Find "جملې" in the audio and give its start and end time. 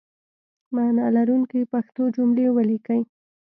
2.15-2.45